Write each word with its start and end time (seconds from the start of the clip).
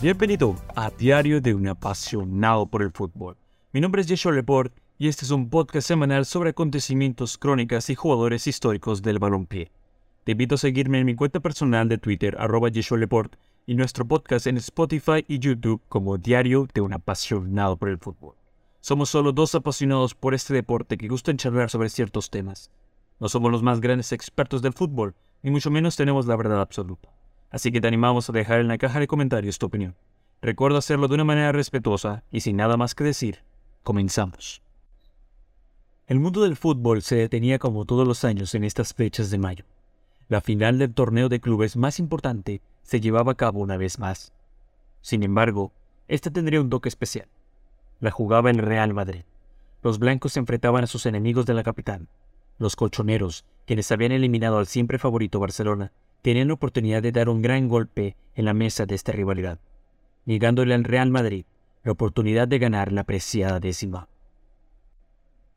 Bienvenido 0.00 0.54
a 0.76 0.90
Diario 0.90 1.40
de 1.40 1.54
un 1.54 1.66
apasionado 1.66 2.66
por 2.66 2.82
el 2.82 2.92
fútbol. 2.92 3.36
Mi 3.72 3.80
nombre 3.80 4.00
es 4.00 4.06
Yeshua 4.06 4.30
Leport 4.30 4.72
y 4.96 5.08
este 5.08 5.24
es 5.24 5.32
un 5.32 5.50
podcast 5.50 5.88
semanal 5.88 6.24
sobre 6.24 6.50
acontecimientos, 6.50 7.36
crónicas 7.36 7.90
y 7.90 7.96
jugadores 7.96 8.46
históricos 8.46 9.02
del 9.02 9.18
balompié. 9.18 9.72
Te 10.22 10.32
invito 10.32 10.54
a 10.54 10.58
seguirme 10.58 11.00
en 11.00 11.06
mi 11.06 11.16
cuenta 11.16 11.40
personal 11.40 11.88
de 11.88 11.98
Twitter, 11.98 12.36
arroba 12.38 12.68
Leport, 12.68 13.34
y 13.66 13.74
nuestro 13.74 14.06
podcast 14.06 14.46
en 14.46 14.58
Spotify 14.58 15.24
y 15.26 15.40
YouTube 15.40 15.82
como 15.88 16.16
Diario 16.16 16.68
de 16.72 16.80
un 16.80 16.92
apasionado 16.92 17.76
por 17.76 17.88
el 17.88 17.98
fútbol. 17.98 18.36
Somos 18.80 19.08
solo 19.08 19.32
dos 19.32 19.56
apasionados 19.56 20.14
por 20.14 20.32
este 20.32 20.54
deporte 20.54 20.96
que 20.96 21.08
gustan 21.08 21.38
charlar 21.38 21.70
sobre 21.70 21.88
ciertos 21.88 22.30
temas. 22.30 22.70
No 23.18 23.28
somos 23.28 23.50
los 23.50 23.64
más 23.64 23.80
grandes 23.80 24.12
expertos 24.12 24.62
del 24.62 24.74
fútbol, 24.74 25.16
ni 25.42 25.50
mucho 25.50 25.72
menos 25.72 25.96
tenemos 25.96 26.24
la 26.26 26.36
verdad 26.36 26.60
absoluta. 26.60 27.17
Así 27.50 27.72
que 27.72 27.80
te 27.80 27.88
animamos 27.88 28.28
a 28.28 28.32
dejar 28.32 28.60
en 28.60 28.68
la 28.68 28.78
caja 28.78 29.00
de 29.00 29.06
comentarios 29.06 29.58
tu 29.58 29.66
opinión. 29.66 29.94
Recuerda 30.42 30.78
hacerlo 30.78 31.08
de 31.08 31.14
una 31.14 31.24
manera 31.24 31.52
respetuosa 31.52 32.22
y 32.30 32.40
sin 32.40 32.56
nada 32.56 32.76
más 32.76 32.94
que 32.94 33.04
decir, 33.04 33.40
comenzamos. 33.82 34.62
El 36.06 36.20
mundo 36.20 36.42
del 36.42 36.56
fútbol 36.56 37.02
se 37.02 37.16
detenía 37.16 37.58
como 37.58 37.84
todos 37.84 38.06
los 38.06 38.24
años 38.24 38.54
en 38.54 38.64
estas 38.64 38.94
fechas 38.94 39.30
de 39.30 39.38
mayo. 39.38 39.64
La 40.28 40.40
final 40.40 40.78
del 40.78 40.94
torneo 40.94 41.28
de 41.28 41.40
clubes 41.40 41.76
más 41.76 41.98
importante 41.98 42.60
se 42.82 43.00
llevaba 43.00 43.32
a 43.32 43.36
cabo 43.36 43.60
una 43.60 43.76
vez 43.76 43.98
más. 43.98 44.32
Sin 45.00 45.22
embargo, 45.22 45.72
esta 46.06 46.30
tendría 46.30 46.60
un 46.60 46.70
toque 46.70 46.88
especial. 46.88 47.28
La 48.00 48.10
jugaba 48.10 48.50
el 48.50 48.58
Real 48.58 48.94
Madrid. 48.94 49.24
Los 49.82 49.98
blancos 49.98 50.32
se 50.32 50.40
enfrentaban 50.40 50.84
a 50.84 50.86
sus 50.86 51.06
enemigos 51.06 51.46
de 51.46 51.54
la 51.54 51.62
capital, 51.62 52.08
los 52.58 52.76
colchoneros, 52.76 53.44
quienes 53.66 53.90
habían 53.92 54.12
eliminado 54.12 54.58
al 54.58 54.66
siempre 54.66 54.98
favorito 54.98 55.40
Barcelona, 55.40 55.92
tenían 56.22 56.48
la 56.48 56.54
oportunidad 56.54 57.02
de 57.02 57.12
dar 57.12 57.28
un 57.28 57.42
gran 57.42 57.68
golpe 57.68 58.16
en 58.34 58.44
la 58.44 58.54
mesa 58.54 58.86
de 58.86 58.94
esta 58.94 59.12
rivalidad, 59.12 59.58
negándole 60.24 60.74
al 60.74 60.84
Real 60.84 61.10
Madrid 61.10 61.44
la 61.84 61.92
oportunidad 61.92 62.48
de 62.48 62.58
ganar 62.58 62.92
la 62.92 63.04
preciada 63.04 63.60
décima. 63.60 64.08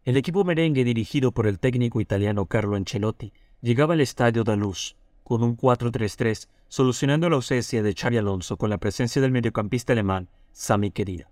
El 0.03 0.17
equipo 0.17 0.43
merengue 0.43 0.83
dirigido 0.83 1.31
por 1.31 1.45
el 1.45 1.59
técnico 1.59 2.01
italiano 2.01 2.45
Carlo 2.45 2.75
Ancelotti 2.75 3.33
llegaba 3.61 3.93
al 3.93 4.01
estadio 4.01 4.43
da 4.43 4.55
Luz 4.55 4.95
con 5.23 5.43
un 5.43 5.55
4-3-3, 5.55 6.47
solucionando 6.67 7.29
la 7.29 7.35
ausencia 7.35 7.83
de 7.83 7.93
Xavi 7.93 8.17
Alonso 8.17 8.57
con 8.57 8.69
la 8.69 8.79
presencia 8.79 9.21
del 9.21 9.31
mediocampista 9.31 9.93
alemán 9.93 10.27
Sami 10.51 10.91
Khedira. 10.91 11.29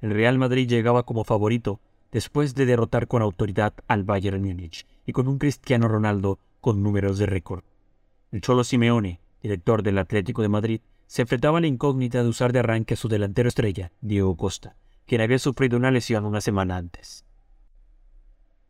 El 0.00 0.10
Real 0.10 0.38
Madrid 0.38 0.68
llegaba 0.68 1.04
como 1.04 1.24
favorito 1.24 1.80
después 2.12 2.54
de 2.54 2.66
derrotar 2.66 3.06
con 3.06 3.22
autoridad 3.22 3.74
al 3.86 4.04
Bayern 4.04 4.42
Múnich 4.42 4.86
y 5.06 5.12
con 5.12 5.28
un 5.28 5.38
Cristiano 5.38 5.88
Ronaldo 5.88 6.38
con 6.60 6.82
números 6.82 7.18
de 7.18 7.26
récord. 7.26 7.62
El 8.30 8.42
Cholo 8.42 8.62
Simeone, 8.62 9.20
director 9.42 9.82
del 9.82 9.96
Atlético 9.96 10.42
de 10.42 10.48
Madrid, 10.48 10.80
se 11.06 11.22
enfrentaba 11.22 11.58
a 11.58 11.60
la 11.62 11.66
incógnita 11.66 12.22
de 12.22 12.28
usar 12.28 12.52
de 12.52 12.58
arranque 12.58 12.94
a 12.94 12.96
su 12.98 13.08
delantero 13.08 13.48
estrella, 13.48 13.90
Diego 14.02 14.36
Costa, 14.36 14.76
quien 15.06 15.22
había 15.22 15.38
sufrido 15.38 15.78
una 15.78 15.90
lesión 15.90 16.26
una 16.26 16.42
semana 16.42 16.76
antes. 16.76 17.24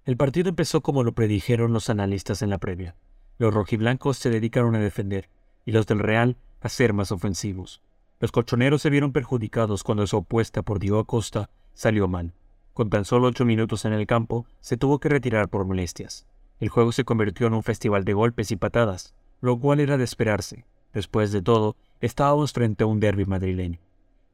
El 0.04 0.16
partido 0.16 0.48
empezó 0.48 0.80
como 0.80 1.02
lo 1.02 1.12
predijeron 1.12 1.72
los 1.72 1.90
analistas 1.90 2.40
en 2.42 2.50
la 2.50 2.58
previa. 2.58 2.94
Los 3.38 3.52
rojiblancos 3.52 4.16
se 4.16 4.30
dedicaron 4.30 4.76
a 4.76 4.80
defender 4.80 5.28
y 5.66 5.72
los 5.72 5.86
del 5.86 5.98
Real 5.98 6.36
a 6.60 6.68
ser 6.68 6.92
más 6.92 7.10
ofensivos. 7.10 7.82
Los 8.20 8.30
colchoneros 8.30 8.80
se 8.80 8.90
vieron 8.90 9.12
perjudicados 9.12 9.82
cuando 9.82 10.06
su 10.06 10.18
opuesta 10.18 10.62
por 10.62 10.78
Diego 10.78 11.04
Costa 11.04 11.50
salió 11.74 12.06
mal. 12.06 12.32
Con 12.74 12.90
tan 12.90 13.04
solo 13.04 13.26
ocho 13.26 13.44
minutos 13.44 13.84
en 13.84 13.92
el 13.92 14.06
campo, 14.06 14.46
se 14.60 14.76
tuvo 14.76 15.00
que 15.00 15.08
retirar 15.08 15.48
por 15.48 15.64
molestias. 15.64 16.26
El 16.60 16.68
juego 16.68 16.92
se 16.92 17.04
convirtió 17.04 17.48
en 17.48 17.54
un 17.54 17.62
festival 17.62 18.04
de 18.04 18.14
golpes 18.14 18.50
y 18.50 18.56
patadas, 18.56 19.14
lo 19.40 19.58
cual 19.58 19.80
era 19.80 19.96
de 19.96 20.04
esperarse. 20.04 20.64
Después 20.92 21.32
de 21.32 21.42
todo, 21.42 21.76
estábamos 22.00 22.52
frente 22.52 22.84
a 22.84 22.86
un 22.86 23.00
derby 23.00 23.24
madrileño. 23.24 23.78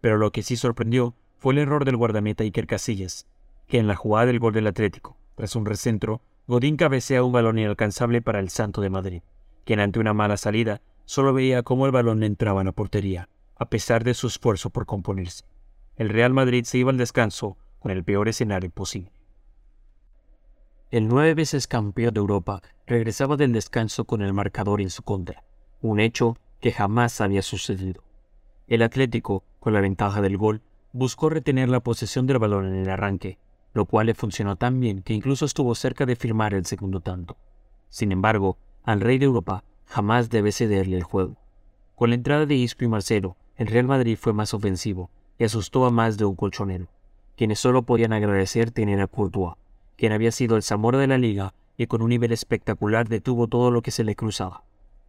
Pero 0.01 0.19
lo 0.19 0.33
que 0.33 0.43
sí 0.43 0.57
sorprendió 0.57 1.15
fue 1.39 1.53
el 1.55 1.59
error 1.59 1.85
del 1.85 1.97
guardameta 1.97 2.45
Iker 2.45 2.67
Casillas, 2.67 3.27
que 3.67 3.79
en 3.79 3.87
la 3.87 3.97
jugada 3.97 4.27
del 4.27 4.39
gol 4.39 4.53
del 4.53 4.67
Atlético, 4.67 5.17
tras 5.35 5.57
un 5.57 5.67
recentro, 5.67 6.21
Godín 6.47 6.77
cabecea 6.77 7.25
un 7.25 7.33
balón 7.33 7.59
inalcanzable 7.59 8.21
para 8.21 8.39
el 8.39 8.51
Santo 8.51 8.81
de 8.81 8.91
Madrid, 8.91 9.23
quien 9.65 9.81
ante 9.81 9.99
una 9.99 10.13
mala 10.13 10.37
salida 10.37 10.83
solo 11.07 11.33
veía 11.33 11.63
cómo 11.63 11.87
el 11.87 11.93
balón 11.93 12.23
entraba 12.23 12.61
en 12.61 12.67
la 12.67 12.73
portería, 12.73 13.29
a 13.57 13.69
pesar 13.69 14.05
de 14.05 14.15
su 14.15 14.27
esfuerzo 14.27 14.71
por 14.71 14.87
componerse. 14.87 15.45
El 15.97 16.09
Real 16.09 16.33
Madrid 16.33 16.65
se 16.65 16.79
iba 16.79 16.91
al 16.91 16.99
descanso 16.99 17.57
con 17.79 17.91
el 17.93 18.05
peor 18.05 18.29
escenario 18.29 18.71
posible. 18.71 19.13
El 20.95 21.09
nueve 21.09 21.35
veces 21.35 21.67
campeón 21.67 22.15
de 22.15 22.21
Europa 22.21 22.63
regresaba 22.87 23.37
del 23.37 23.53
descanso 23.53 24.05
con 24.05 24.23
el 24.23 24.33
marcador 24.33 24.81
en 24.81 24.91
su 24.91 25.03
contra, 25.03 25.43
un 25.83 25.99
hecho 25.99 26.37
que 26.61 26.71
jamás 26.71 27.21
había 27.21 27.43
sucedido. 27.43 28.05
El 28.69 28.81
Atlético, 28.81 29.43
con 29.59 29.73
la 29.73 29.81
ventaja 29.81 30.23
del 30.23 30.37
gol, 30.37 30.63
buscó 30.93 31.31
retener 31.31 31.69
la 31.69 31.81
posesión 31.81 32.29
del 32.29 32.39
balón 32.39 32.69
en 32.69 32.77
el 32.77 32.89
arranque, 32.89 33.39
lo 33.73 33.87
cual 33.87 34.07
le 34.07 34.15
funcionó 34.15 34.55
tan 34.55 34.79
bien 34.79 35.03
que 35.03 35.15
incluso 35.15 35.47
estuvo 35.47 35.75
cerca 35.75 36.07
de 36.07 36.15
firmar 36.15 36.55
el 36.55 36.65
segundo 36.65 37.01
tanto. 37.01 37.37
Sin 37.89 38.13
embargo, 38.13 38.57
al 38.85 39.01
rey 39.01 39.19
de 39.19 39.25
Europa 39.25 39.65
jamás 39.87 40.31
debe 40.31 40.53
cederle 40.53 40.97
el 40.97 41.03
juego. 41.03 41.35
Con 41.97 42.11
la 42.11 42.15
entrada 42.15 42.47
de 42.47 42.55
Isco 42.55 42.85
y 42.85 42.89
Marcelo, 42.89 43.37
el 43.57 43.67
Real 43.67 43.87
Madrid 43.89 44.17
fue 44.17 44.33
más 44.33 44.55
ofensivo 44.55 45.11
y 45.41 45.43
asustó 45.43 45.87
a 45.87 45.91
más 45.91 46.19
de 46.19 46.25
un 46.25 46.37
colchonero, 46.37 46.87
quienes 47.37 47.59
solo 47.59 47.83
podían 47.83 48.13
agradecer 48.13 48.71
tener 48.71 49.01
a 49.01 49.09
Courtois, 49.09 49.57
quien 49.97 50.13
había 50.13 50.33
sido 50.33 50.57
el 50.57 50.63
Zamora 50.63 50.99
de 50.99 51.07
la 51.07 51.19
liga 51.19 51.55
y 51.77 51.87
con 51.87 52.03
un 52.03 52.11
nivel 52.11 52.33
espectacular 52.33 53.09
detuvo 53.09 53.49
todo 53.49 53.71
lo 53.71 53.83
que 53.83 53.91
se 53.91 54.05
le 54.05 54.15
cruzaba. 54.15 54.65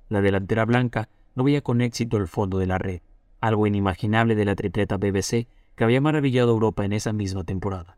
La 0.09 0.21
delantera 0.21 0.65
blanca 0.65 1.09
no 1.35 1.43
veía 1.43 1.61
con 1.61 1.81
éxito 1.81 2.17
el 2.17 2.27
fondo 2.27 2.57
de 2.57 2.67
la 2.67 2.77
red, 2.77 3.01
algo 3.41 3.67
inimaginable 3.67 4.35
de 4.35 4.45
la 4.45 4.55
tripleta 4.55 4.97
BBC 4.97 5.47
que 5.75 5.83
había 5.83 6.01
maravillado 6.01 6.49
a 6.49 6.53
Europa 6.53 6.85
en 6.85 6.93
esa 6.93 7.13
misma 7.13 7.43
temporada. 7.43 7.97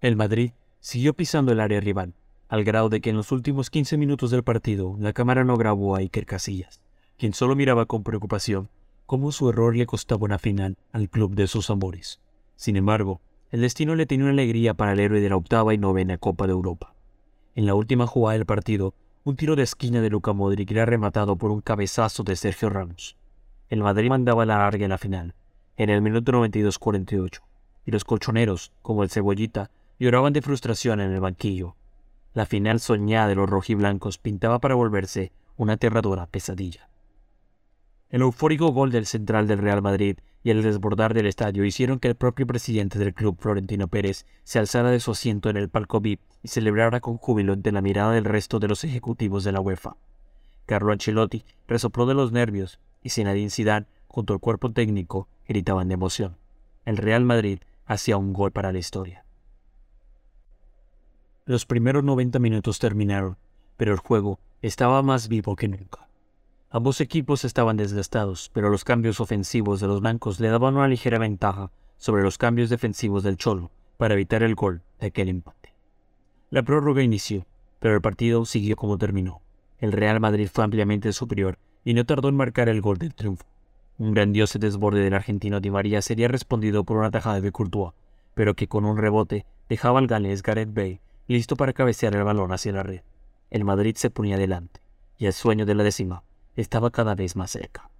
El 0.00 0.16
Madrid 0.16 0.52
siguió 0.80 1.14
pisando 1.14 1.52
el 1.52 1.60
área 1.60 1.80
rival, 1.80 2.14
al 2.48 2.64
grado 2.64 2.88
de 2.88 3.00
que 3.00 3.10
en 3.10 3.16
los 3.16 3.32
últimos 3.32 3.70
15 3.70 3.96
minutos 3.96 4.30
del 4.30 4.44
partido 4.44 4.96
la 4.98 5.12
cámara 5.12 5.44
no 5.44 5.56
grabó 5.56 5.96
a 5.96 6.00
Iker 6.00 6.26
Casillas, 6.26 6.80
quien 7.16 7.32
solo 7.32 7.56
miraba 7.56 7.86
con 7.86 8.02
preocupación 8.02 8.68
cómo 9.06 9.32
su 9.32 9.48
error 9.48 9.76
le 9.76 9.86
costaba 9.86 10.24
una 10.24 10.38
final 10.38 10.76
al 10.92 11.08
club 11.08 11.34
de 11.34 11.46
sus 11.46 11.70
amores. 11.70 12.20
Sin 12.56 12.76
embargo, 12.76 13.20
el 13.54 13.60
destino 13.60 13.94
le 13.94 14.04
tenía 14.04 14.24
una 14.24 14.32
alegría 14.32 14.74
para 14.74 14.94
el 14.94 14.98
héroe 14.98 15.20
de 15.20 15.28
la 15.28 15.36
octava 15.36 15.72
y 15.72 15.78
novena 15.78 16.18
Copa 16.18 16.48
de 16.48 16.52
Europa. 16.52 16.92
En 17.54 17.66
la 17.66 17.76
última 17.76 18.04
jugada 18.04 18.36
del 18.36 18.46
partido, 18.46 18.94
un 19.22 19.36
tiro 19.36 19.54
de 19.54 19.62
esquina 19.62 20.00
de 20.00 20.10
Luca 20.10 20.32
Modric 20.32 20.72
era 20.72 20.86
rematado 20.86 21.36
por 21.36 21.52
un 21.52 21.60
cabezazo 21.60 22.24
de 22.24 22.34
Sergio 22.34 22.68
Ramos. 22.68 23.16
El 23.68 23.84
Madrid 23.84 24.08
mandaba 24.08 24.44
la 24.44 24.58
larga 24.58 24.82
en 24.82 24.90
la 24.90 24.98
final, 24.98 25.36
en 25.76 25.88
el 25.88 26.02
minuto 26.02 26.32
92-48, 26.32 27.42
y 27.86 27.92
los 27.92 28.04
colchoneros, 28.04 28.72
como 28.82 29.04
el 29.04 29.10
Cebollita, 29.10 29.70
lloraban 30.00 30.32
de 30.32 30.42
frustración 30.42 31.00
en 31.00 31.12
el 31.12 31.20
banquillo. 31.20 31.76
La 32.32 32.46
final 32.46 32.80
soñada 32.80 33.28
de 33.28 33.36
los 33.36 33.48
rojiblancos 33.48 34.18
pintaba 34.18 34.58
para 34.58 34.74
volverse 34.74 35.30
una 35.56 35.74
aterradora 35.74 36.26
pesadilla. 36.26 36.88
El 38.14 38.22
eufórico 38.22 38.68
gol 38.68 38.92
del 38.92 39.06
central 39.06 39.48
del 39.48 39.58
Real 39.58 39.82
Madrid 39.82 40.18
y 40.44 40.50
el 40.50 40.62
desbordar 40.62 41.14
del 41.14 41.26
estadio 41.26 41.64
hicieron 41.64 41.98
que 41.98 42.06
el 42.06 42.14
propio 42.14 42.46
presidente 42.46 42.96
del 42.96 43.12
club, 43.12 43.36
Florentino 43.40 43.88
Pérez, 43.88 44.24
se 44.44 44.60
alzara 44.60 44.90
de 44.90 45.00
su 45.00 45.10
asiento 45.10 45.50
en 45.50 45.56
el 45.56 45.68
palco 45.68 46.00
VIP 46.00 46.20
y 46.40 46.46
celebrara 46.46 47.00
con 47.00 47.16
júbilo 47.16 47.54
ante 47.54 47.72
la 47.72 47.80
mirada 47.80 48.12
del 48.12 48.24
resto 48.24 48.60
de 48.60 48.68
los 48.68 48.84
ejecutivos 48.84 49.42
de 49.42 49.50
la 49.50 49.60
UEFA. 49.60 49.96
Carlo 50.64 50.92
Ancelotti 50.92 51.44
resopló 51.66 52.06
de 52.06 52.14
los 52.14 52.30
nervios 52.30 52.78
y 53.02 53.10
Zinedine 53.10 53.50
Zidane, 53.50 53.86
junto 54.06 54.32
al 54.32 54.38
cuerpo 54.38 54.70
técnico, 54.70 55.26
gritaban 55.48 55.88
de 55.88 55.94
emoción. 55.94 56.36
El 56.84 56.98
Real 56.98 57.24
Madrid 57.24 57.58
hacía 57.84 58.16
un 58.16 58.32
gol 58.32 58.52
para 58.52 58.70
la 58.70 58.78
historia. 58.78 59.24
Los 61.46 61.66
primeros 61.66 62.04
90 62.04 62.38
minutos 62.38 62.78
terminaron, 62.78 63.38
pero 63.76 63.90
el 63.90 63.98
juego 63.98 64.38
estaba 64.62 65.02
más 65.02 65.26
vivo 65.26 65.56
que 65.56 65.66
nunca. 65.66 66.03
Ambos 66.76 67.00
equipos 67.00 67.44
estaban 67.44 67.76
desgastados, 67.76 68.50
pero 68.52 68.68
los 68.68 68.82
cambios 68.82 69.20
ofensivos 69.20 69.78
de 69.78 69.86
los 69.86 70.00
blancos 70.00 70.40
le 70.40 70.48
daban 70.48 70.74
una 70.74 70.88
ligera 70.88 71.20
ventaja 71.20 71.70
sobre 71.98 72.24
los 72.24 72.36
cambios 72.36 72.68
defensivos 72.68 73.22
del 73.22 73.36
Cholo 73.36 73.70
para 73.96 74.14
evitar 74.14 74.42
el 74.42 74.56
gol 74.56 74.82
de 74.98 75.06
aquel 75.06 75.28
empate. 75.28 75.72
La 76.50 76.64
prórroga 76.64 77.00
inició, 77.00 77.46
pero 77.78 77.94
el 77.94 78.00
partido 78.00 78.44
siguió 78.44 78.74
como 78.74 78.98
terminó. 78.98 79.40
El 79.78 79.92
Real 79.92 80.18
Madrid 80.18 80.48
fue 80.52 80.64
ampliamente 80.64 81.12
superior 81.12 81.60
y 81.84 81.94
no 81.94 82.04
tardó 82.06 82.28
en 82.28 82.34
marcar 82.34 82.68
el 82.68 82.80
gol 82.80 82.98
del 82.98 83.14
triunfo. 83.14 83.46
Un 83.98 84.12
grandioso 84.12 84.58
desborde 84.58 84.98
del 84.98 85.14
argentino 85.14 85.60
Di 85.60 85.70
María 85.70 86.02
sería 86.02 86.26
respondido 86.26 86.82
por 86.82 86.96
una 86.96 87.12
tajada 87.12 87.40
de 87.40 87.52
Courtois, 87.52 87.92
pero 88.34 88.54
que 88.54 88.66
con 88.66 88.84
un 88.84 88.98
rebote 88.98 89.46
dejaba 89.68 90.00
al 90.00 90.08
galés 90.08 90.42
Gareth 90.42 90.74
Bale 90.74 91.00
listo 91.28 91.54
para 91.54 91.72
cabecear 91.72 92.16
el 92.16 92.24
balón 92.24 92.50
hacia 92.50 92.72
la 92.72 92.82
red. 92.82 93.02
El 93.50 93.64
Madrid 93.64 93.94
se 93.94 94.10
ponía 94.10 94.36
delante, 94.36 94.80
y 95.18 95.26
el 95.26 95.32
sueño 95.32 95.66
de 95.66 95.76
la 95.76 95.84
décima 95.84 96.24
estaba 96.56 96.90
cada 96.90 97.14
vez 97.14 97.36
más 97.36 97.50
cerca. 97.50 97.90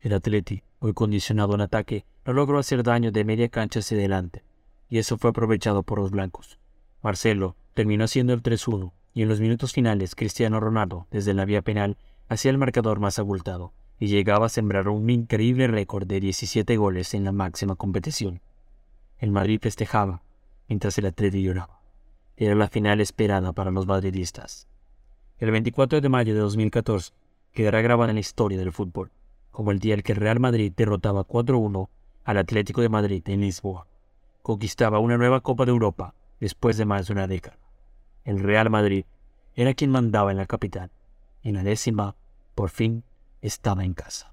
El 0.00 0.14
Atleti, 0.14 0.62
hoy 0.80 0.94
condicionado 0.94 1.54
en 1.54 1.60
ataque, 1.60 2.04
no 2.26 2.32
logró 2.32 2.58
hacer 2.58 2.82
daño 2.82 3.12
de 3.12 3.24
media 3.24 3.48
cancha 3.48 3.80
hacia 3.80 3.96
adelante, 3.96 4.44
y 4.88 4.98
eso 4.98 5.16
fue 5.16 5.30
aprovechado 5.30 5.82
por 5.82 5.98
los 5.98 6.10
blancos. 6.10 6.58
Marcelo 7.02 7.56
terminó 7.74 8.04
haciendo 8.04 8.32
el 8.32 8.42
3-1, 8.42 8.92
y 9.14 9.22
en 9.22 9.28
los 9.28 9.40
minutos 9.40 9.72
finales 9.72 10.14
Cristiano 10.14 10.60
Ronaldo, 10.60 11.06
desde 11.10 11.34
la 11.34 11.44
vía 11.44 11.62
penal, 11.62 11.96
hacía 12.28 12.50
el 12.50 12.58
marcador 12.58 13.00
más 13.00 13.18
abultado, 13.18 13.72
y 13.98 14.08
llegaba 14.08 14.46
a 14.46 14.48
sembrar 14.48 14.88
un 14.88 15.08
increíble 15.08 15.68
récord 15.68 16.06
de 16.06 16.18
17 16.18 16.76
goles 16.76 17.14
en 17.14 17.24
la 17.24 17.32
máxima 17.32 17.76
competición. 17.76 18.40
El 19.18 19.30
Madrid 19.30 19.60
festejaba, 19.62 20.22
mientras 20.68 20.98
el 20.98 21.06
Atleti 21.06 21.42
lloraba. 21.42 21.80
Era 22.36 22.56
la 22.56 22.68
final 22.68 23.00
esperada 23.00 23.52
para 23.52 23.70
los 23.70 23.86
madridistas. 23.86 24.66
El 25.42 25.50
24 25.50 26.00
de 26.00 26.08
mayo 26.08 26.34
de 26.34 26.40
2014 26.40 27.12
quedará 27.52 27.80
grabada 27.80 28.12
en 28.12 28.14
la 28.14 28.20
historia 28.20 28.56
del 28.56 28.70
fútbol, 28.70 29.10
como 29.50 29.72
el 29.72 29.80
día 29.80 29.94
en 29.94 30.02
que 30.02 30.12
el 30.12 30.18
Real 30.18 30.38
Madrid 30.38 30.72
derrotaba 30.76 31.26
4-1 31.26 31.88
al 32.22 32.38
Atlético 32.38 32.80
de 32.80 32.88
Madrid 32.88 33.24
en 33.26 33.40
Lisboa. 33.40 33.88
Conquistaba 34.42 35.00
una 35.00 35.18
nueva 35.18 35.40
Copa 35.40 35.64
de 35.64 35.72
Europa 35.72 36.14
después 36.38 36.76
de 36.76 36.84
más 36.84 37.08
de 37.08 37.14
una 37.14 37.26
década. 37.26 37.58
El 38.24 38.38
Real 38.38 38.70
Madrid 38.70 39.04
era 39.56 39.74
quien 39.74 39.90
mandaba 39.90 40.30
en 40.30 40.36
la 40.36 40.46
capital. 40.46 40.92
En 41.42 41.56
la 41.56 41.64
décima, 41.64 42.14
por 42.54 42.70
fin, 42.70 43.02
estaba 43.40 43.84
en 43.84 43.94
casa. 43.94 44.32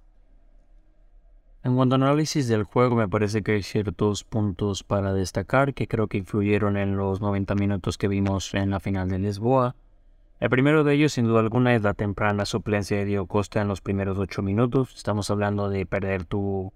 En 1.64 1.76
cuanto 1.76 1.96
al 1.96 2.04
análisis 2.04 2.48
del 2.48 2.66
juego, 2.66 2.96
me 2.96 3.10
parece 3.10 3.42
que 3.42 3.54
hay 3.54 3.64
ciertos 3.64 4.24
puntos 4.26 4.84
para 4.84 5.12
destacar 5.12 5.74
que 5.74 5.88
creo 5.88 6.06
que 6.06 6.20
influyeron 6.20 6.78
en 6.78 6.98
los 6.98 7.20
90 7.20 7.56
minutos 7.56 7.98
que 7.98 8.08
vimos 8.08 8.54
en 8.54 8.70
la 8.70 8.80
final 8.80 9.10
de 9.10 9.18
Lisboa. 9.18 9.76
El 10.40 10.50
primero 10.50 10.84
de 10.86 10.94
ellos, 10.94 11.14
sin 11.14 11.26
duda 11.26 11.42
alguna, 11.42 11.76
es 11.76 11.82
la 11.82 11.94
temprana 11.94 12.46
suplencia 12.46 12.98
de 12.98 13.06
Diego 13.06 13.28
Costa 13.28 13.62
en 13.62 13.68
los 13.68 13.82
primeros 13.82 14.18
8 14.18 14.42
minutos. 14.42 14.96
Estamos 14.96 15.30
hablando 15.30 15.70
de 15.70 15.86
perder 15.86 16.24
tu, 16.24 16.72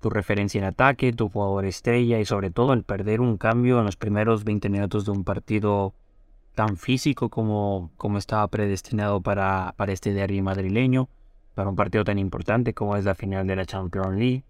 tu 0.00 0.10
referencia 0.10 0.58
en 0.58 0.64
ataque, 0.64 1.12
tu 1.12 1.30
jugador 1.30 1.64
estrella 1.64 2.18
y 2.18 2.26
sobre 2.26 2.50
todo 2.50 2.74
el 2.74 2.82
perder 2.82 3.22
un 3.22 3.38
cambio 3.38 3.78
en 3.78 3.86
los 3.86 3.96
primeros 3.96 4.44
20 4.44 4.68
minutos 4.68 5.06
de 5.06 5.12
un 5.12 5.24
partido 5.24 5.94
tan 6.54 6.76
físico 6.76 7.30
como, 7.30 7.90
como 7.96 8.18
estaba 8.18 8.46
predestinado 8.48 9.22
para, 9.22 9.72
para 9.78 9.92
este 9.92 10.12
derby 10.12 10.42
madrileño 10.42 11.08
para 11.54 11.68
un 11.68 11.76
partido 11.76 12.04
tan 12.04 12.18
importante 12.18 12.74
como 12.74 12.96
es 12.96 13.04
la 13.04 13.14
final 13.14 13.46
de 13.46 13.56
la 13.56 13.64
Champions 13.64 14.18
League. 14.18 14.44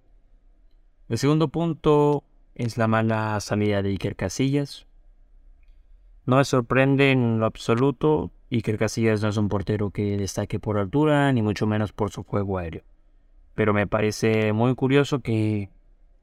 El 1.09 1.19
segundo 1.19 1.49
punto 1.49 2.25
es 2.55 2.79
la 2.79 2.89
mala 2.89 3.39
salida 3.41 3.83
de 3.83 3.91
Iker 3.91 4.17
Casillas. 4.17 4.87
No 6.25 6.37
me 6.37 6.45
sorprende 6.45 7.11
en 7.11 7.41
lo 7.41 7.47
absoluto. 7.47 8.31
Iker 8.51 8.79
Casillas 8.79 9.23
no 9.23 9.29
es 9.29 9.37
un 9.37 9.49
portero 9.49 9.91
que 9.91 10.17
destaque 10.17 10.61
por 10.61 10.79
altura, 10.79 11.33
ni 11.33 11.43
mucho 11.43 11.67
menos 11.67 11.93
por 11.93 12.11
su 12.11 12.23
juego 12.23 12.59
aéreo. 12.59 12.83
Pero 13.55 13.75
me 13.75 13.89
parece 13.89 14.53
muy 14.53 14.75
curioso 14.77 15.21
que 15.21 15.71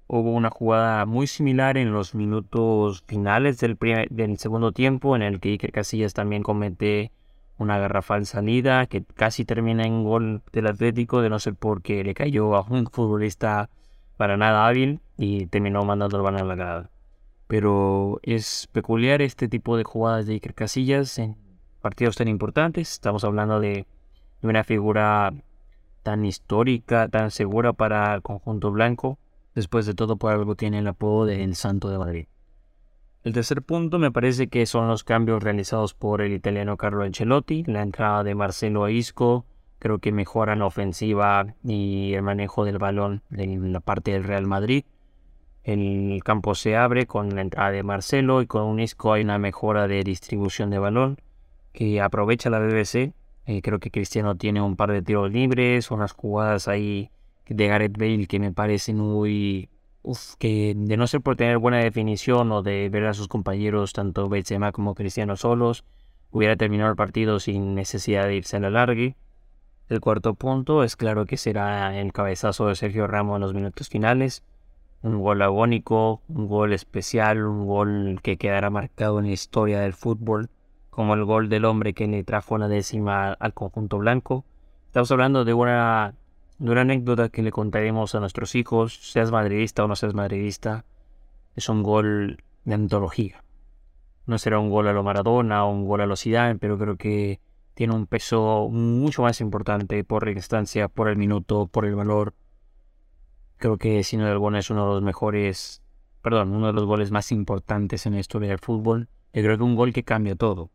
hubo 0.08 0.32
una 0.32 0.50
jugada 0.50 1.06
muy 1.06 1.28
similar 1.28 1.78
en 1.78 1.92
los 1.92 2.16
minutos 2.16 3.04
finales 3.08 3.60
del, 3.60 3.78
del 4.10 4.38
segundo 4.38 4.72
tiempo, 4.72 5.18
en 5.18 5.22
el 5.22 5.42
que 5.42 5.50
Iker 5.50 5.74
Casillas 5.74 6.14
también 6.14 6.44
comete 6.44 7.12
una 7.58 7.78
garrafal 7.78 8.26
salida 8.26 8.86
que 8.86 9.04
casi 9.04 9.44
termina 9.44 9.84
en 9.84 10.06
gol 10.06 10.42
del 10.54 10.68
Atlético, 10.68 11.22
de 11.22 11.30
no 11.30 11.40
ser 11.40 11.56
porque 11.56 12.06
le 12.06 12.14
cayó 12.14 12.56
a 12.56 12.62
un 12.62 12.88
futbolista 12.88 13.70
para 14.16 14.38
nada 14.38 14.66
hábil 14.66 15.02
y 15.18 15.48
terminó 15.48 15.84
mandando 15.84 16.16
el 16.16 16.24
balón 16.24 16.42
a 16.42 16.46
la 16.46 16.56
grada. 16.56 16.90
Pero 17.50 18.20
es 18.22 18.70
peculiar 18.72 19.24
este 19.24 19.48
tipo 19.48 19.76
de 19.76 19.84
jugadas 19.84 20.28
de 20.28 20.34
Iker 20.34 20.54
Casillas 20.54 21.18
en 21.18 21.36
partidos 21.82 22.16
tan 22.16 22.28
importantes. 22.28 22.92
Estamos 22.92 23.24
hablando 23.24 23.60
de, 23.60 23.88
una 24.44 24.64
figura 24.64 25.34
tan 26.04 26.26
histórica, 26.26 27.08
tan 27.08 27.32
segura 27.32 27.74
para 27.74 28.14
el 28.14 28.22
conjunto 28.22 28.72
blanco. 28.72 29.18
Después 29.56 29.88
de 29.88 29.96
todo, 29.96 30.18
por 30.18 30.32
algo 30.32 30.54
tiene 30.54 30.78
el 30.78 30.88
apodo 30.88 31.26
de 31.26 31.44
El 31.44 31.56
Santo 31.56 31.90
de 31.90 31.98
Madrid. 31.98 32.28
El 33.24 33.34
tercer 33.34 33.64
punto 33.64 33.98
me 33.98 34.12
parece 34.12 34.48
que 34.48 34.68
son 34.68 34.88
los 34.88 35.04
cambios 35.04 35.42
realizados 35.42 35.96
por 35.96 36.22
el 36.22 36.34
italiano 36.34 36.78
Carlo 36.78 37.02
Ancelotti, 37.02 37.64
la 37.64 37.82
entrada 37.82 38.24
de 38.24 38.36
Marcelo 38.36 38.88
Isco, 38.90 39.48
creo 39.80 39.98
que 39.98 40.12
mejoran 40.12 40.60
la 40.60 40.68
ofensiva 40.68 41.56
y 41.64 42.14
el 42.14 42.22
manejo 42.22 42.64
del 42.64 42.78
balón 42.78 43.24
en 43.32 43.74
la 43.74 43.80
parte 43.80 44.12
del 44.12 44.24
Real 44.24 44.46
Madrid. 44.46 44.86
El 45.70 46.24
campo 46.24 46.56
se 46.56 46.76
abre 46.76 47.06
con 47.06 47.36
la 47.36 47.42
entrada 47.42 47.70
de 47.70 47.84
Marcelo 47.84 48.42
y 48.42 48.48
con 48.48 48.64
un 48.64 48.80
Isco 48.80 49.14
hay 49.14 49.22
una 49.22 49.38
mejora 49.38 49.88
de 49.88 50.04
distribución 50.04 50.72
de 50.72 50.80
balón 50.80 51.20
que 51.74 52.02
aprovecha 52.02 52.50
la 52.50 52.58
BBC. 52.58 53.14
Eh, 53.46 53.62
creo 53.62 53.78
que 53.78 53.92
Cristiano 53.92 54.36
tiene 54.36 54.64
un 54.64 54.76
par 54.76 54.92
de 54.92 55.04
tiros 55.04 55.32
libres, 55.32 55.92
unas 55.92 56.14
jugadas 56.14 56.68
ahí 56.68 57.12
de 57.48 57.68
Gareth 57.68 58.00
Bale 58.00 58.26
que 58.26 58.40
me 58.40 58.52
parecen 58.52 58.98
muy 58.98 59.70
que 60.40 60.74
de 60.76 60.98
no 60.98 61.06
ser 61.06 61.22
por 61.22 61.36
tener 61.36 61.60
buena 61.60 61.78
definición 61.78 62.52
o 62.52 62.64
de 62.64 62.90
ver 62.90 63.06
a 63.06 63.14
sus 63.14 63.28
compañeros, 63.28 63.94
tanto 63.94 64.28
Benzema 64.28 64.72
como 64.72 64.96
Cristiano 64.96 65.36
solos, 65.36 65.86
hubiera 66.32 66.56
terminado 66.56 66.90
el 66.90 66.96
partido 66.96 67.40
sin 67.40 67.76
necesidad 67.76 68.26
de 68.26 68.38
irse 68.38 68.58
a 68.58 68.60
la 68.60 68.72
largue. 68.72 69.18
El 69.88 70.00
cuarto 70.02 70.34
punto 70.34 70.84
es 70.84 70.96
claro 70.96 71.28
que 71.28 71.38
será 71.38 71.96
el 72.00 72.12
cabezazo 72.12 72.66
de 72.66 72.76
Sergio 72.76 73.06
Ramos 73.06 73.36
en 73.36 73.42
los 73.42 73.54
minutos 73.54 73.88
finales. 73.88 74.42
Un 75.02 75.20
gol 75.20 75.42
agónico, 75.42 76.22
un 76.28 76.48
gol 76.48 76.74
especial, 76.74 77.46
un 77.46 77.66
gol 77.66 78.20
que 78.22 78.38
quedará 78.38 78.70
marcado 78.70 79.20
en 79.20 79.28
la 79.28 79.32
historia 79.32 79.80
del 79.80 79.94
fútbol, 79.94 80.50
como 80.90 81.14
el 81.14 81.24
gol 81.24 81.48
del 81.48 81.66
hombre 81.66 81.94
que 81.94 82.08
le 82.08 82.24
trajo 82.24 82.56
una 82.56 82.68
décima 82.68 83.32
al 83.32 83.54
conjunto 83.54 83.98
blanco. 83.98 84.44
Estamos 84.88 85.12
hablando 85.12 85.46
de 85.46 85.54
una 85.54 86.16
de 86.60 86.72
una 86.72 86.82
anécdota 86.82 87.30
que 87.30 87.42
le 87.42 87.52
contaremos 87.52 88.14
a 88.16 88.20
nuestros 88.20 88.54
hijos, 88.54 89.00
seas 89.12 89.32
madridista 89.32 89.86
o 89.86 89.88
no 89.88 89.96
seas 89.96 90.14
madridista, 90.14 90.84
es 91.56 91.70
un 91.70 91.84
gol 91.84 92.44
de 92.66 92.74
antología. 92.74 93.44
No 94.26 94.38
será 94.38 94.60
un 94.60 94.70
gol 94.70 94.88
a 94.90 94.94
lo 94.94 95.02
Maradona 95.02 95.66
o 95.66 95.72
un 95.72 95.88
gol 95.88 96.02
a 96.02 96.06
lo 96.06 96.18
Zidane, 96.18 96.60
pero 96.60 96.78
creo 96.78 96.98
que 96.98 97.40
tiene 97.74 97.96
un 97.96 98.06
peso 98.08 98.68
mucho 98.70 99.22
más 99.22 99.40
importante 99.40 100.04
por 100.04 100.26
la 100.26 100.32
instancia, 100.32 100.90
por 100.90 101.08
el 101.08 101.16
minuto, 101.16 101.68
por 101.68 101.86
el 101.86 101.96
valor. 101.96 102.34
Creo 103.60 103.78
que 103.78 104.04
sin 104.04 104.20
duda 104.22 104.32
alguna 104.32 104.60
es 104.60 104.72
uno 104.72 104.88
de 104.88 104.94
los 104.96 105.04
mejores, 105.04 105.84
perdón, 106.24 106.56
uno 106.56 106.68
de 106.68 106.74
los 106.74 106.86
goles 106.86 107.12
más 107.12 107.32
importantes 107.32 108.08
en 108.08 108.14
la 108.14 108.20
historia 108.20 108.50
del 108.50 108.60
fútbol. 108.60 109.08
Y 109.32 109.44
creo 109.44 109.58
que 109.58 109.64
un 109.64 109.76
gol 109.76 109.94
que 109.94 110.04
cambia 110.04 110.36
todo. 110.36 110.72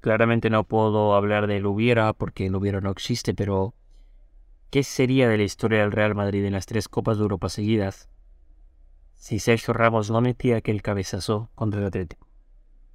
Claramente 0.00 0.50
no 0.50 0.64
puedo 0.64 1.14
hablar 1.14 1.46
del 1.46 1.64
hubiera 1.64 2.12
porque 2.12 2.46
el 2.46 2.54
hubiera 2.54 2.82
no 2.82 2.90
existe, 2.90 3.32
pero 3.32 3.74
¿Qué 4.74 4.82
sería 4.82 5.28
de 5.28 5.36
la 5.36 5.44
historia 5.44 5.82
del 5.82 5.92
Real 5.92 6.16
Madrid 6.16 6.44
en 6.44 6.54
las 6.54 6.66
tres 6.66 6.88
Copas 6.88 7.16
de 7.16 7.22
Europa 7.22 7.48
seguidas 7.48 8.08
si 9.14 9.38
Sergio 9.38 9.72
Ramos 9.72 10.10
no 10.10 10.20
metía 10.20 10.56
aquel 10.56 10.82
cabezazo 10.82 11.48
contra 11.54 11.78
el 11.78 11.86
Atlético? 11.86 12.26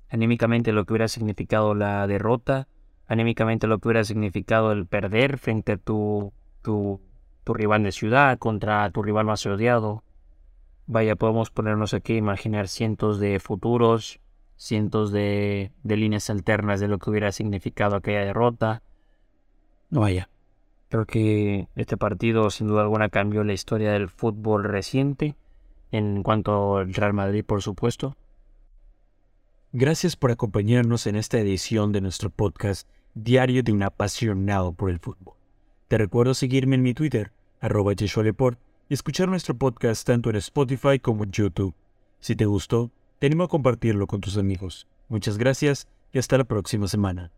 Anímicamente 0.09 0.73
lo 0.73 0.83
que 0.83 0.91
hubiera 0.91 1.07
significado 1.07 1.73
la 1.75 2.05
derrota, 2.05 2.67
anímicamente 3.07 3.65
lo 3.65 3.79
que 3.79 3.87
hubiera 3.87 4.03
significado 4.03 4.73
el 4.73 4.87
perder 4.87 5.37
frente 5.37 5.71
a 5.71 5.77
tu, 5.77 6.33
tu, 6.61 6.99
tu 7.49 7.55
rival 7.55 7.81
de 7.81 7.91
ciudad 7.91 8.37
contra 8.37 8.87
tu 8.91 9.01
rival 9.01 9.25
más 9.25 9.43
odiado. 9.47 10.03
Vaya, 10.85 11.15
podemos 11.15 11.49
ponernos 11.49 11.95
aquí 11.95 12.13
a 12.13 12.17
imaginar 12.17 12.67
cientos 12.67 13.19
de 13.19 13.39
futuros, 13.39 14.19
cientos 14.55 15.11
de, 15.11 15.71
de 15.81 15.97
líneas 15.97 16.29
alternas 16.29 16.79
de 16.79 16.87
lo 16.87 16.99
que 16.99 17.09
hubiera 17.09 17.31
significado 17.31 17.95
aquella 17.95 18.19
derrota. 18.19 18.83
No 19.89 20.01
vaya. 20.01 20.29
Creo 20.89 21.05
que 21.07 21.67
este 21.75 21.97
partido 21.97 22.51
sin 22.51 22.67
duda 22.67 22.83
alguna 22.83 23.09
cambió 23.09 23.43
la 23.43 23.53
historia 23.53 23.93
del 23.93 24.09
fútbol 24.09 24.63
reciente 24.63 25.35
en 25.91 26.21
cuanto 26.21 26.77
al 26.77 26.93
Real 26.93 27.13
Madrid, 27.13 27.43
por 27.43 27.63
supuesto. 27.63 28.15
Gracias 29.71 30.15
por 30.15 30.29
acompañarnos 30.29 31.07
en 31.07 31.15
esta 31.15 31.39
edición 31.39 31.93
de 31.93 32.01
nuestro 32.01 32.29
podcast 32.29 32.87
Diario 33.15 33.63
de 33.63 33.71
un 33.71 33.81
apasionado 33.81 34.71
por 34.73 34.91
el 34.91 34.99
fútbol. 34.99 35.33
Te 35.87 35.97
recuerdo 35.97 36.35
seguirme 36.35 36.75
en 36.75 36.83
mi 36.83 36.93
Twitter, 36.93 37.31
arroba 37.59 37.93
y 37.93 38.93
escuchar 38.93 39.29
nuestro 39.29 39.55
podcast 39.55 40.05
tanto 40.05 40.29
en 40.29 40.37
Spotify 40.37 40.99
como 40.99 41.23
en 41.23 41.31
YouTube. 41.31 41.75
Si 42.19 42.35
te 42.35 42.45
gustó, 42.45 42.91
te 43.19 43.27
animo 43.27 43.43
a 43.43 43.49
compartirlo 43.49 44.07
con 44.07 44.21
tus 44.21 44.37
amigos. 44.37 44.87
Muchas 45.07 45.37
gracias 45.37 45.87
y 46.11 46.19
hasta 46.19 46.37
la 46.37 46.45
próxima 46.45 46.87
semana. 46.87 47.31